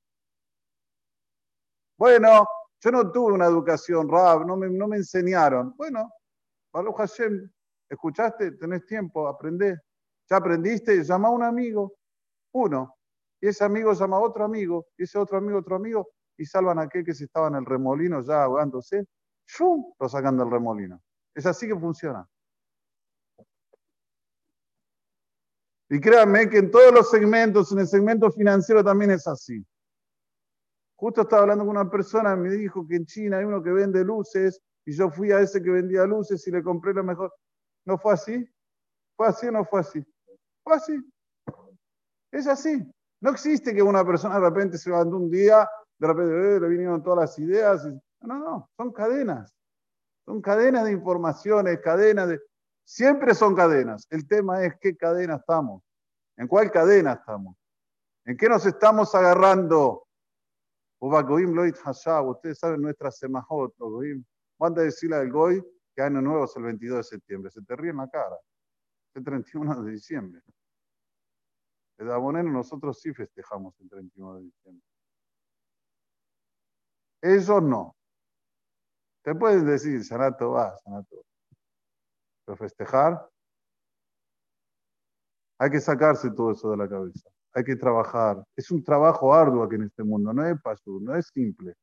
Bueno, 1.98 2.48
yo 2.82 2.92
no 2.92 3.12
tuve 3.12 3.34
una 3.34 3.46
educación, 3.46 4.10
Rab, 4.10 4.46
no 4.46 4.58
me, 4.58 4.70
no 4.70 4.88
me 4.88 4.98
enseñaron. 4.98 5.74
Bueno, 5.78 6.12
Baruch 6.74 6.98
Hashem, 6.98 7.50
escuchaste, 7.92 8.54
tenés 8.54 8.86
tiempo, 8.86 9.28
aprendés. 9.28 9.80
Ya 10.30 10.38
aprendiste, 10.38 11.04
llama 11.04 11.28
a 11.28 11.32
un 11.32 11.44
amigo, 11.44 11.94
uno. 12.54 12.96
Y 13.42 13.48
ese 13.48 13.64
amigo 13.64 13.94
llama 13.94 14.18
a 14.18 14.22
otro 14.22 14.46
amigo, 14.46 14.88
y 14.98 15.04
ese 15.04 15.18
otro 15.18 15.38
amigo, 15.38 15.60
otro 15.60 15.76
amigo, 15.76 16.10
y 16.38 16.46
salvan 16.46 16.80
a 16.80 16.84
aquel 16.84 17.04
que 17.04 17.14
se 17.14 17.26
estaba 17.26 17.48
en 17.50 17.56
el 17.56 17.66
remolino 17.66 18.22
ya 18.22 18.44
ahogándose. 18.44 19.06
¡Shum! 19.46 19.94
Lo 20.00 20.08
sacan 20.08 20.38
del 20.38 20.50
remolino. 20.50 21.02
Es 21.36 21.46
así 21.46 21.68
que 21.68 21.76
funciona. 21.78 22.26
Y 25.90 26.00
créanme 26.00 26.50
que 26.50 26.60
en 26.60 26.72
todos 26.72 26.94
los 26.94 27.10
segmentos, 27.10 27.72
en 27.74 27.80
el 27.80 27.88
segmento 27.88 28.32
financiero 28.32 28.82
también 28.82 29.12
es 29.12 29.28
así. 29.28 29.66
Justo 30.96 31.24
estaba 31.24 31.42
hablando 31.42 31.66
con 31.66 31.76
una 31.76 31.90
persona, 31.90 32.36
me 32.38 32.52
dijo 32.52 32.88
que 32.88 32.96
en 32.96 33.06
China 33.06 33.40
hay 33.40 33.44
uno 33.44 33.62
que 33.62 33.72
vende 33.72 34.06
luces 34.06 34.62
y 34.86 34.94
yo 34.94 35.10
fui 35.10 35.32
a 35.32 35.42
ese 35.42 35.62
que 35.62 35.70
vendía 35.70 36.06
luces 36.06 36.48
y 36.48 36.52
le 36.52 36.64
compré 36.64 36.94
lo 36.94 37.04
mejor. 37.04 37.34
¿No 37.86 37.98
fue 37.98 38.14
así? 38.14 38.48
¿Fue 39.16 39.28
así 39.28 39.48
o 39.48 39.52
no 39.52 39.66
fue 39.66 39.82
así? 39.82 40.06
Fue 40.64 40.76
así. 40.76 40.98
Es 42.32 42.48
así. 42.48 42.84
No 43.20 43.32
existe 43.32 43.74
que 43.74 43.82
una 43.82 44.06
persona 44.06 44.36
de 44.36 44.50
repente 44.50 44.78
se 44.78 44.90
levantó 44.90 45.18
un 45.18 45.30
día, 45.30 45.70
de 46.00 46.08
repente 46.08 46.56
eh, 46.56 46.60
le 46.60 46.68
vinieron 46.68 47.04
todas 47.04 47.20
las 47.20 47.40
ideas. 47.40 47.86
No, 48.22 48.40
no, 48.40 48.70
son 48.78 48.92
cadenas. 48.92 49.56
Son 50.26 50.42
cadenas 50.42 50.86
de 50.86 50.92
informaciones, 50.92 51.80
cadenas 51.80 52.30
de... 52.30 52.40
Siempre 52.84 53.36
son 53.36 53.56
cadenas. 53.56 54.08
El 54.10 54.28
tema 54.28 54.64
es 54.64 54.76
qué 54.80 54.96
cadena 54.96 55.36
estamos. 55.36 55.84
¿En 56.38 56.48
cuál 56.48 56.72
cadena 56.72 57.14
estamos? 57.14 57.56
¿En 58.26 58.38
qué 58.38 58.50
nos 58.50 58.66
estamos 58.66 59.14
agarrando? 59.16 60.08
Ustedes 61.00 62.60
saben 62.60 62.82
nuestra 62.82 63.12
semajot. 63.12 63.74
Manda 64.60 64.82
a 64.82 64.86
decirle 64.86 65.16
al 65.16 65.32
Goy 65.32 65.64
que 66.02 66.08
año 66.08 66.22
nuevo 66.22 66.46
es 66.46 66.56
el 66.56 66.64
22 66.64 66.98
de 66.98 67.04
septiembre. 67.04 67.52
Se 67.52 67.62
te 67.62 67.76
ríe 67.76 67.92
en 67.92 67.98
la 67.98 68.10
cara. 68.10 68.38
El 69.14 69.24
31 69.24 69.84
de 69.84 69.92
diciembre. 69.92 70.42
El 71.98 72.12
Aboneno 72.12 72.52
nosotros 72.52 73.00
sí 73.00 73.14
festejamos 73.14 73.80
el 73.80 73.90
31 73.90 74.36
de 74.36 74.42
diciembre. 74.44 74.88
Ellos 77.22 77.62
no. 77.62 77.96
Te 79.24 79.36
pueden 79.36 79.66
decir, 79.66 80.04
Sanato 80.04 80.52
va, 80.52 80.76
Sanato. 80.78 81.24
Pero 82.46 82.58
festejar, 82.58 83.30
hay 85.60 85.70
que 85.70 85.80
sacarse 85.80 86.32
todo 86.32 86.52
eso 86.52 86.72
de 86.72 86.78
la 86.78 86.90
cabeza 86.90 87.30
hay 87.54 87.64
que 87.64 87.76
trabajar. 87.76 88.44
Es 88.56 88.72
un 88.72 88.84
trabajo 88.84 89.34
arduo 89.34 89.64
aquí 89.64 89.76
en 89.76 89.84
este 89.84 90.04
mundo, 90.04 90.34
no 90.34 90.46
es 90.48 90.60
paso, 90.62 91.00
no 91.02 91.16
es 91.16 91.28
simple. 91.28 91.76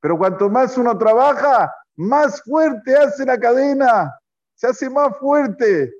Pero 0.00 0.18
cuanto 0.18 0.48
más 0.48 0.76
uno 0.78 0.96
trabaja, 0.96 1.72
más 1.98 2.42
fuerte 2.44 2.96
hace 2.96 3.26
la 3.26 3.38
cadena, 3.38 4.16
se 4.54 4.68
hace 4.68 4.88
más 4.88 5.18
fuerte. 5.18 5.92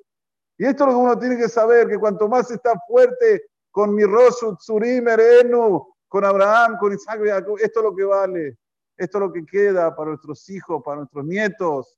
Y 0.56 0.64
esto 0.64 0.84
es 0.84 0.92
lo 0.92 0.96
que 0.96 1.04
uno 1.04 1.18
tiene 1.18 1.36
que 1.36 1.48
saber, 1.48 1.88
que 1.88 1.98
cuanto 1.98 2.28
más 2.28 2.50
está 2.50 2.72
fuerte 2.86 3.50
con 3.72 3.94
mi 3.94 4.04
Rosu, 4.04 4.56
Erenu, 4.80 5.86
con 6.06 6.24
Abraham, 6.24 6.76
con 6.78 6.92
Isaac, 6.92 7.20
esto 7.60 7.80
es 7.80 7.84
lo 7.84 7.94
que 7.94 8.04
vale. 8.04 8.58
Esto 8.96 9.18
es 9.18 9.20
lo 9.22 9.32
que 9.32 9.44
queda 9.44 9.94
para 9.94 10.10
nuestros 10.10 10.48
hijos, 10.48 10.82
para 10.84 10.98
nuestros 10.98 11.24
nietos. 11.24 11.96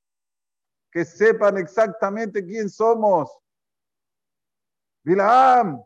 Que 0.91 1.05
sepan 1.05 1.59
exactamente 1.59 2.45
quién 2.45 2.69
somos. 2.71 3.31
Bilam, 5.03 5.83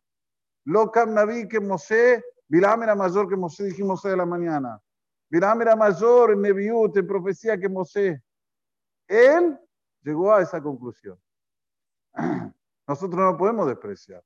Locam 0.64 1.14
Naví 1.14 1.48
que 1.48 1.60
Mosé, 1.60 2.24
Bilam 2.48 2.82
era 2.82 2.94
mayor 2.94 3.28
que 3.28 3.36
Mosé, 3.36 3.64
dijimos 3.64 4.02
de 4.02 4.16
la 4.16 4.26
mañana. 4.26 4.80
Bilam 5.28 5.62
era 5.62 5.74
mayor 5.74 6.32
en 6.32 6.42
Neviut, 6.42 6.96
en 6.96 7.06
profecía 7.06 7.58
que 7.58 7.68
Mosé. 7.68 8.22
Él 9.08 9.58
llegó 10.02 10.32
a 10.32 10.42
esa 10.42 10.62
conclusión. 10.62 11.20
Nosotros 12.86 13.20
no 13.20 13.36
podemos 13.36 13.66
despreciar. 13.66 14.22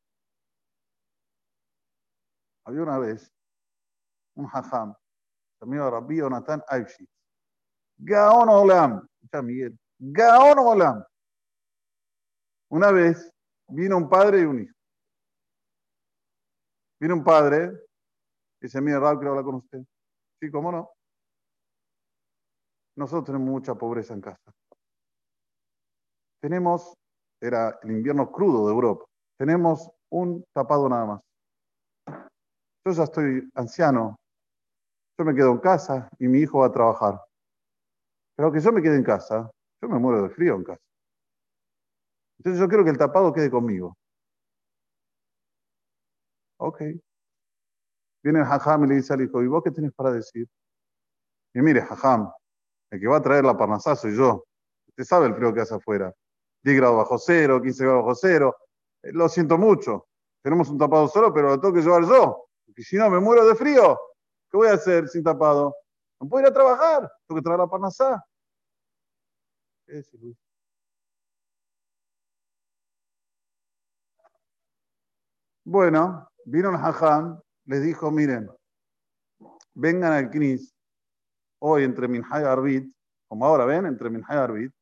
Había 2.65 2.83
una 2.83 2.99
vez 2.99 3.33
un 4.35 4.47
hajam, 4.47 4.95
llamado 5.61 5.91
Rabbi 5.91 6.19
Jonathan 6.19 6.63
Aishitz. 6.69 7.11
Gaon 7.97 8.49
Olam, 8.49 9.09
escucha 9.15 9.43
Miguel, 9.43 9.79
Gaon 9.99 10.59
Olam. 10.59 11.05
Una 12.69 12.93
vez 12.93 13.33
vino 13.69 13.97
un 13.97 14.09
padre 14.09 14.41
y 14.41 14.45
un 14.45 14.61
hijo. 14.61 14.75
Viene 17.01 17.15
un 17.15 17.25
padre, 17.25 17.73
dice, 18.61 18.81
mira, 18.81 19.01
Raúl, 19.01 19.19
quiero 19.19 19.31
hablar 19.31 19.45
con 19.45 19.55
usted. 19.57 19.85
Sí, 20.41 20.51
¿cómo 20.51 20.71
no? 20.73 20.91
Nosotros 22.97 23.25
tenemos 23.25 23.49
mucha 23.49 23.75
pobreza 23.75 24.15
en 24.15 24.21
casa. 24.21 24.53
Tenemos, 26.41 26.95
era 27.41 27.79
el 27.83 27.91
invierno 27.93 28.31
crudo 28.31 28.67
de 28.67 28.73
Europa, 28.73 29.05
tenemos 29.39 29.91
un 30.11 30.45
tapado 30.53 30.89
nada 30.89 31.07
más. 31.07 31.21
Yo 32.85 32.93
ya 32.93 33.05
estoy 33.05 33.49
anciano, 33.55 34.17
yo 35.19 35.25
me 35.25 35.35
quedo 35.35 35.51
en 35.53 35.59
casa 35.59 36.09
y 36.19 36.29
mi 36.29 36.39
hijo 36.41 36.61
va 36.61 36.67
a 36.67 36.73
trabajar. 36.73 37.21
Pero 38.37 38.53
que 38.53 38.61
yo 38.61 38.73
me 38.73 38.83
quede 38.83 38.97
en 38.97 39.05
casa, 39.05 39.51
yo 39.83 39.89
me 39.89 39.99
muero 39.99 40.23
de 40.23 40.31
frío 40.31 40.55
en 40.55 40.65
casa. 40.65 40.81
Entonces 42.39 42.61
yo 42.61 42.69
quiero 42.69 42.85
que 42.85 42.91
el 42.91 42.99
tapado 42.99 43.33
quede 43.33 43.51
conmigo. 43.51 43.97
Ok. 46.59 46.83
Viene 48.29 48.41
el 48.41 48.45
Jajam 48.45 48.85
y 48.85 48.89
le 48.89 48.95
dice 48.97 49.15
al 49.15 49.23
hijo, 49.23 49.43
¿y 49.43 49.47
vos 49.47 49.63
qué 49.65 49.71
tienes 49.71 49.91
para 49.95 50.11
decir? 50.11 50.47
Y 51.55 51.63
mire, 51.63 51.81
Jajam, 51.81 52.31
el 52.91 53.01
que 53.01 53.07
va 53.07 53.17
a 53.17 53.23
traer 53.23 53.43
la 53.43 53.57
parnasá 53.57 53.97
soy 53.97 54.15
yo. 54.15 54.45
Usted 54.87 55.05
sabe 55.05 55.29
el 55.29 55.35
frío 55.35 55.55
que 55.55 55.63
hace 55.63 55.75
afuera. 55.75 56.13
10 56.63 56.77
grados 56.77 56.99
bajo 56.99 57.17
cero, 57.19 57.59
15 57.63 57.85
grados 57.85 58.05
bajo 58.05 58.15
cero. 58.15 58.55
Eh, 59.03 59.13
lo 59.15 59.31
siento 59.31 59.57
mucho. 59.57 60.09
Tenemos 60.43 60.69
un 60.69 60.77
tapado 60.77 61.09
solo, 61.09 61.33
pero 61.33 61.49
lo 61.49 61.59
tengo 61.59 61.73
que 61.73 61.81
llevar 61.81 62.03
yo. 62.03 62.51
Porque 62.67 62.83
si 62.83 62.99
no, 62.99 63.09
me 63.09 63.19
muero 63.19 63.47
de 63.47 63.55
frío. 63.55 63.99
¿Qué 64.51 64.59
voy 64.59 64.69
a 64.69 64.75
hacer 64.75 65.09
sin 65.09 65.25
tapado? 65.25 65.75
No 66.21 66.29
puedo 66.29 66.45
ir 66.45 66.51
a 66.51 66.53
trabajar, 66.53 67.11
tengo 67.27 67.41
que 67.41 67.45
traer 67.45 67.61
la 67.61 67.67
parnasá. 67.67 68.23
¿Qué 69.87 70.01
es, 70.01 70.13
Luis? 70.13 70.37
Bueno, 75.65 76.29
vino 76.45 76.69
el 76.69 76.77
hajam, 76.77 77.41
les 77.69 77.83
dijo, 77.83 78.11
miren, 78.11 78.51
vengan 79.75 80.13
al 80.13 80.31
Knis, 80.31 80.75
hoy 81.61 81.85
entre 81.85 82.09
Minhay 82.09 82.43
y 82.43 82.47
Arbit, 82.47 82.93
como 83.29 83.45
ahora 83.45 83.67
ven, 83.67 83.85
entre 83.85 84.09
Minhay 84.09 84.37
y 84.37 84.41
Arbit, 84.41 84.73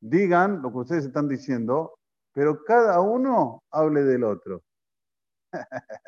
digan 0.00 0.62
lo 0.62 0.70
que 0.70 0.78
ustedes 0.78 1.06
están 1.06 1.26
diciendo, 1.26 1.98
pero 2.32 2.62
cada 2.62 3.00
uno 3.00 3.64
hable 3.72 4.04
del 4.04 4.22
otro. 4.22 4.62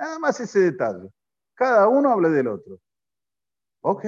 Nada 0.00 0.18
más 0.18 0.40
ese 0.40 0.60
detalle. 0.60 1.10
Cada 1.54 1.86
uno 1.88 2.10
hable 2.10 2.30
del 2.30 2.48
otro. 2.48 2.80
Ok. 3.82 4.06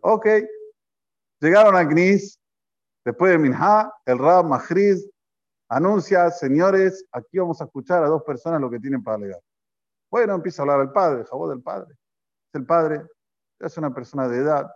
Ok. 0.00 0.26
Llegaron 1.38 1.76
a 1.76 1.86
Knis, 1.86 2.40
después 3.04 3.32
de 3.32 3.38
Minha, 3.38 3.92
el 4.06 4.18
Rab 4.18 4.46
Mahriz 4.46 5.11
anuncia, 5.74 6.30
señores, 6.30 7.06
aquí 7.12 7.38
vamos 7.38 7.60
a 7.62 7.64
escuchar 7.64 8.04
a 8.04 8.06
dos 8.06 8.22
personas 8.24 8.60
lo 8.60 8.68
que 8.68 8.78
tienen 8.78 9.02
para 9.02 9.16
alegar. 9.16 9.40
Bueno, 10.10 10.34
empieza 10.34 10.60
a 10.60 10.64
hablar 10.64 10.80
el 10.80 10.92
padre, 10.92 11.24
jabón 11.24 11.48
del 11.48 11.62
padre. 11.62 11.94
Es 12.48 12.54
el 12.54 12.66
padre, 12.66 13.06
es 13.58 13.78
una 13.78 13.94
persona 13.94 14.28
de 14.28 14.38
edad, 14.38 14.70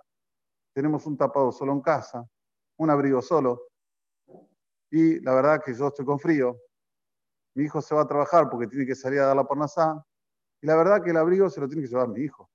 tenemos 0.75 1.05
un 1.05 1.19
tapado 1.19 1.53
solo 1.53 1.73
en 1.73 1.83
casa, 1.83 2.27
un 2.79 2.89
abrigo 2.89 3.21
solo, 3.21 3.61
y 4.91 5.21
la 5.21 5.35
verdad 5.35 5.63
que 5.63 5.75
yo 5.75 5.89
estoy 5.89 6.07
con 6.07 6.19
frío. 6.19 6.57
Mi 7.55 7.65
hijo 7.65 7.83
se 7.83 7.95
va 7.95 8.03
a 8.03 8.07
trabajar 8.07 8.49
porque 8.49 8.67
tiene 8.67 8.87
que 8.87 8.95
salir 8.95 9.21
a 9.21 9.27
dar 9.27 9.37
la 9.37 9.45
pornazá, 9.45 10.03
y 10.63 10.67
la 10.67 10.77
verdad 10.77 11.03
que 11.03 11.11
el 11.11 11.19
abrigo 11.19 11.51
se 11.51 11.61
lo 11.61 11.69
tiene 11.69 11.83
que 11.83 11.89
llevar 11.89 12.09
mi 12.09 12.21
hijo. 12.21 12.49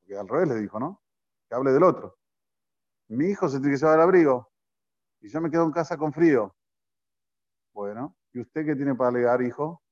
Porque 0.00 0.16
al 0.16 0.26
revés 0.26 0.48
le 0.48 0.54
dijo, 0.56 0.80
¿no? 0.80 1.00
Que 1.48 1.54
hable 1.54 1.70
del 1.70 1.84
otro. 1.84 2.18
Mi 3.08 3.26
hijo 3.26 3.48
se 3.48 3.60
tiene 3.60 3.74
que 3.74 3.80
llevar 3.80 3.98
el 3.98 4.02
abrigo, 4.02 4.50
y 5.20 5.28
yo 5.28 5.40
me 5.40 5.48
quedo 5.48 5.64
en 5.64 5.70
casa 5.70 5.96
con 5.96 6.12
frío. 6.12 6.52
¿Y 8.32 8.40
usted 8.40 8.66
qué 8.66 8.76
tiene 8.76 8.94
para 8.94 9.10
alegar, 9.10 9.42
hijo? 9.42 9.82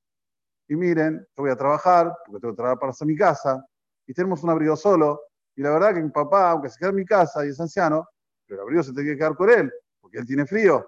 Y 0.67 0.75
miren, 0.75 1.19
yo 1.35 1.43
voy 1.43 1.51
a 1.51 1.55
trabajar, 1.55 2.13
porque 2.25 2.41
tengo 2.41 2.53
que 2.53 2.57
trabajar 2.57 2.79
para 2.79 2.91
hacer 2.91 3.07
mi 3.07 3.15
casa, 3.15 3.65
y 4.05 4.13
tenemos 4.13 4.43
un 4.43 4.49
abrigo 4.49 4.75
solo, 4.75 5.21
y 5.55 5.61
la 5.61 5.71
verdad 5.71 5.95
que 5.95 6.01
mi 6.01 6.09
papá, 6.09 6.51
aunque 6.51 6.69
se 6.69 6.77
quede 6.77 6.89
en 6.89 6.95
mi 6.95 7.05
casa 7.05 7.45
y 7.45 7.49
es 7.49 7.59
anciano, 7.59 8.07
pero 8.45 8.61
el 8.61 8.63
abrigo 8.63 8.83
se 8.83 8.93
tiene 8.93 9.11
que 9.11 9.17
quedar 9.17 9.35
con 9.35 9.49
él, 9.49 9.71
porque 9.99 10.19
él 10.19 10.25
tiene 10.25 10.45
frío. 10.45 10.85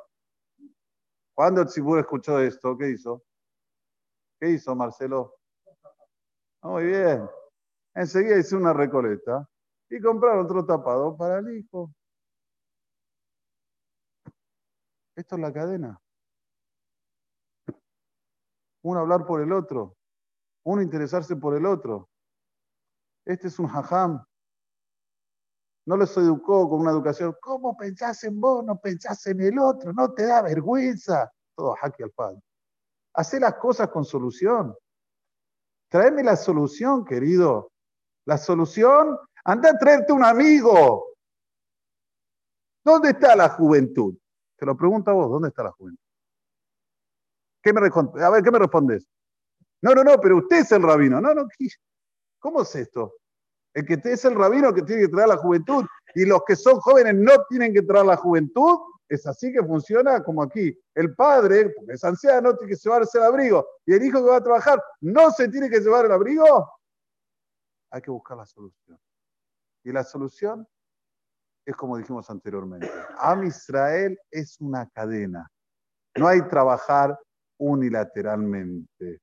Cuando 1.34 1.62
el 1.62 1.68
Tzibur 1.68 2.00
escuchó 2.00 2.39
esto, 2.39 2.77
¿qué 2.77 2.89
hizo? 2.89 3.24
¿Qué 4.39 4.50
hizo 4.50 4.75
Marcelo? 4.75 5.36
Muy 6.62 6.86
bien. 6.86 7.29
Enseguida 7.96 8.38
hizo 8.38 8.58
una 8.58 8.74
recoleta 8.74 9.48
y 9.89 10.01
compraron 10.01 10.46
otro 10.46 10.65
tapado 10.65 11.15
para 11.15 11.39
el 11.39 11.58
hijo. 11.58 11.91
Esto 15.15 15.36
es 15.36 15.41
la 15.41 15.51
cadena 15.51 16.00
uno 18.83 19.00
hablar 19.00 19.25
por 19.25 19.41
el 19.41 19.51
otro, 19.51 19.95
uno 20.63 20.81
interesarse 20.81 21.36
por 21.36 21.55
el 21.55 21.65
otro. 21.65 22.09
Este 23.25 23.48
es 23.48 23.59
un 23.59 23.67
hajam. 23.67 24.24
No 25.86 25.98
les 25.98 26.15
educó 26.17 26.69
con 26.69 26.81
una 26.81 26.91
educación. 26.91 27.36
¿Cómo 27.41 27.75
pensás 27.75 28.24
en 28.24 28.39
vos? 28.39 28.63
No 28.63 28.79
pensás 28.79 29.25
en 29.27 29.41
el 29.41 29.57
otro. 29.57 29.91
No 29.93 30.13
te 30.13 30.25
da 30.25 30.41
vergüenza. 30.41 31.31
Todo 31.55 31.75
jaque 31.75 32.03
al 32.03 32.12
padre. 32.12 32.41
Hacé 33.13 33.39
las 33.39 33.55
cosas 33.55 33.89
con 33.89 34.05
solución. 34.05 34.75
Tráeme 35.89 36.24
la 36.24 36.36
solución, 36.36 37.03
querido. 37.03 37.72
La 38.25 38.37
solución, 38.37 39.18
anda 39.44 39.72
a 39.72 39.77
traerte 39.77 40.13
un 40.13 40.24
amigo. 40.24 41.07
¿Dónde 42.83 43.09
está 43.09 43.35
la 43.35 43.50
juventud? 43.50 44.15
Te 44.55 44.65
lo 44.65 44.77
pregunto 44.77 45.09
a 45.09 45.13
vos, 45.13 45.29
¿dónde 45.29 45.50
está 45.50 45.63
la 45.63 45.72
juventud? 45.72 46.08
¿Qué 47.61 47.74
me 47.74 47.81
a 47.81 48.29
ver, 48.29 48.43
¿qué 48.43 48.51
me 48.51 48.59
respondes? 48.59 49.07
No, 49.81 49.93
no, 49.93 50.03
no, 50.03 50.19
pero 50.19 50.37
usted 50.37 50.57
es 50.57 50.72
el 50.72 50.83
rabino. 50.83 51.22
No, 51.22 51.33
no, 51.33 51.48
¿cómo 52.39 52.61
es 52.61 52.75
esto? 52.75 53.15
El 53.74 53.85
que 53.85 54.00
es 54.03 54.25
el 54.25 54.35
rabino 54.35 54.74
que 54.74 54.81
tiene 54.81 55.03
que 55.03 55.09
traer 55.09 55.29
la 55.29 55.37
juventud 55.37 55.85
y 56.15 56.25
los 56.25 56.41
que 56.45 56.55
son 56.55 56.79
jóvenes 56.79 57.15
no 57.15 57.31
tienen 57.50 57.74
que 57.74 57.81
traer 57.81 58.05
la 58.05 58.17
juventud. 58.17 58.79
Es 59.07 59.25
así 59.25 59.51
que 59.51 59.63
funciona 59.63 60.24
como 60.24 60.43
aquí. 60.43 60.77
El 60.93 61.15
padre, 61.15 61.69
porque 61.69 61.93
es 61.93 62.03
anciano, 62.03 62.55
tiene 62.55 62.74
que 62.74 62.79
llevarse 62.79 63.17
el 63.17 63.24
abrigo. 63.24 63.67
Y 63.85 63.93
el 63.93 64.03
hijo 64.03 64.24
que 64.24 64.29
va 64.29 64.37
a 64.37 64.43
trabajar 64.43 64.83
no 65.01 65.31
se 65.31 65.48
tiene 65.50 65.69
que 65.69 65.79
llevar 65.79 66.05
el 66.05 66.11
abrigo. 66.11 66.69
Hay 67.91 68.01
que 68.01 68.11
buscar 68.11 68.37
la 68.37 68.45
solución. 68.45 69.00
Y 69.83 69.91
la 69.91 70.03
solución 70.03 70.67
es 71.65 71.75
como 71.75 71.98
dijimos 71.98 72.29
anteriormente. 72.29 72.91
Am 73.17 73.43
Israel 73.45 74.19
es 74.29 74.59
una 74.59 74.89
cadena. 74.89 75.50
No 76.15 76.27
hay 76.27 76.41
trabajar 76.48 77.17
unilateralmente. 77.59 79.22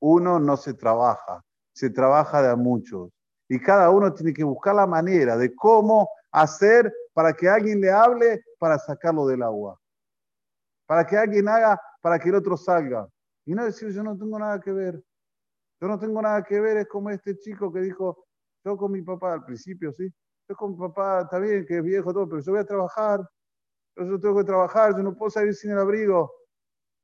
Uno 0.00 0.38
no 0.38 0.56
se 0.56 0.74
trabaja, 0.74 1.42
se 1.72 1.90
trabaja 1.90 2.42
de 2.42 2.50
a 2.50 2.56
muchos. 2.56 3.10
Y 3.48 3.60
cada 3.60 3.90
uno 3.90 4.12
tiene 4.14 4.32
que 4.32 4.44
buscar 4.44 4.74
la 4.74 4.86
manera 4.86 5.36
de 5.36 5.54
cómo 5.54 6.08
hacer 6.30 6.92
para 7.12 7.32
que 7.32 7.48
alguien 7.48 7.80
le 7.80 7.90
hable 7.90 8.42
para 8.58 8.78
sacarlo 8.78 9.26
del 9.26 9.42
agua. 9.42 9.78
Para 10.86 11.06
que 11.06 11.16
alguien 11.16 11.48
haga 11.48 11.80
para 12.00 12.18
que 12.18 12.28
el 12.28 12.34
otro 12.36 12.56
salga. 12.56 13.08
Y 13.44 13.54
no 13.54 13.64
decir, 13.64 13.90
yo 13.90 14.02
no 14.02 14.16
tengo 14.16 14.38
nada 14.38 14.60
que 14.60 14.72
ver. 14.72 15.02
Yo 15.80 15.88
no 15.88 15.98
tengo 15.98 16.22
nada 16.22 16.42
que 16.42 16.60
ver, 16.60 16.76
es 16.76 16.88
como 16.88 17.10
este 17.10 17.36
chico 17.38 17.72
que 17.72 17.80
dijo, 17.80 18.24
yo 18.64 18.76
con 18.76 18.92
mi 18.92 19.02
papá 19.02 19.34
al 19.34 19.44
principio, 19.44 19.92
sí. 19.92 20.12
Yo 20.48 20.56
con 20.56 20.72
mi 20.72 20.78
papá, 20.78 21.22
está 21.22 21.38
bien 21.38 21.66
que 21.66 21.78
es 21.78 21.82
viejo 21.82 22.12
todo, 22.12 22.28
pero 22.28 22.40
yo 22.40 22.52
voy 22.52 22.60
a 22.60 22.64
trabajar. 22.64 23.20
Yo 23.96 24.18
tengo 24.18 24.38
que 24.38 24.44
trabajar, 24.44 24.96
yo 24.96 25.02
no 25.02 25.14
puedo 25.14 25.30
salir 25.30 25.54
sin 25.54 25.72
el 25.72 25.78
abrigo. 25.78 26.32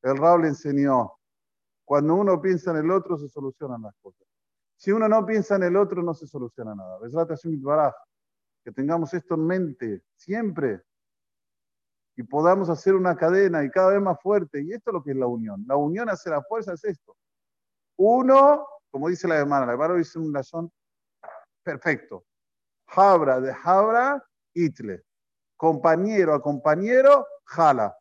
El 0.02 0.16
Raúl 0.16 0.46
enseñó, 0.46 1.12
cuando 1.84 2.14
uno 2.14 2.40
piensa 2.40 2.70
en 2.70 2.78
el 2.78 2.90
otro 2.90 3.16
se 3.16 3.28
solucionan 3.28 3.82
las 3.82 3.94
cosas. 4.00 4.26
Si 4.76 4.92
uno 4.92 5.08
no 5.08 5.26
piensa 5.26 5.56
en 5.56 5.64
el 5.64 5.76
otro 5.76 6.02
no 6.02 6.14
se 6.14 6.26
soluciona 6.26 6.74
nada. 6.74 6.98
Que 8.62 8.72
tengamos 8.72 9.12
esto 9.12 9.34
en 9.34 9.46
mente 9.46 10.02
siempre 10.14 10.82
y 12.14 12.22
podamos 12.22 12.68
hacer 12.68 12.94
una 12.94 13.16
cadena 13.16 13.64
y 13.64 13.70
cada 13.70 13.90
vez 13.90 14.00
más 14.00 14.20
fuerte. 14.20 14.62
Y 14.62 14.72
esto 14.72 14.90
es 14.90 14.94
lo 14.94 15.02
que 15.02 15.12
es 15.12 15.16
la 15.16 15.26
unión. 15.26 15.64
La 15.66 15.76
unión 15.76 16.08
hace 16.08 16.30
la 16.30 16.42
fuerza 16.42 16.74
es 16.74 16.84
esto. 16.84 17.16
Uno, 17.96 18.66
como 18.90 19.08
dice 19.08 19.26
la 19.26 19.36
hermana, 19.36 19.66
la 19.66 19.72
hermana 19.72 19.94
dice 19.94 20.18
un 20.18 20.32
razón 20.32 20.70
perfecto. 21.62 22.24
Habra 22.86 23.40
de 23.40 23.54
Habra, 23.64 24.24
Itle. 24.54 25.04
Compañero 25.56 26.34
a 26.34 26.42
compañero, 26.42 27.26
jala. 27.44 27.96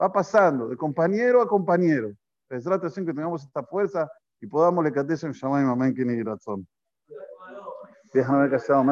Va 0.00 0.12
pasando 0.12 0.68
de 0.68 0.76
compañero 0.76 1.40
a 1.40 1.48
compañero. 1.48 2.12
Es 2.48 2.64
la 2.66 2.80
que 3.06 3.14
tengamos 3.14 3.44
esta 3.44 3.62
fuerza 3.62 4.10
y 4.40 4.46
podamos 4.46 4.84
le 4.84 4.92
en 5.26 5.32
Shamay 5.32 5.64
Mamá 5.64 5.88
en 5.88 5.94
Kini 5.94 6.22
Déjame 8.12 8.42
ver 8.42 8.50
que 8.50 8.58
se 8.58 8.72
va 8.72 8.78
a 8.80 8.82